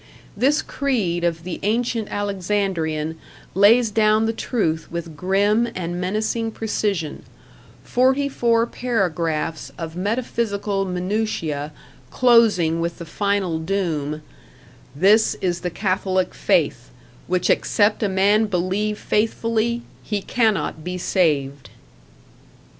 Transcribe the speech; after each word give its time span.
This 0.35 0.63
creed 0.63 1.23
of 1.23 1.43
the 1.43 1.59
ancient 1.61 2.07
Alexandrian 2.11 3.19
lays 3.53 3.91
down 3.91 4.25
the 4.25 4.33
truth 4.33 4.91
with 4.91 5.15
grim 5.15 5.67
and 5.75 6.01
menacing 6.01 6.49
precision 6.53 7.21
forty 7.83 8.27
four 8.27 8.65
paragraphs 8.65 9.71
of 9.77 9.95
metaphysical 9.95 10.85
minutiae, 10.85 11.71
closing 12.09 12.79
with 12.81 12.97
the 12.97 13.05
final 13.05 13.59
doom: 13.59 14.23
"This 14.95 15.35
is 15.35 15.59
the 15.61 15.69
Catholick 15.69 16.33
faith: 16.33 16.89
which 17.27 17.51
except 17.51 18.01
a 18.01 18.09
man 18.09 18.47
believe 18.47 18.97
faithfully, 18.97 19.83
he 20.01 20.23
cannot 20.23 20.83
be 20.83 20.97
saved." 20.97 21.69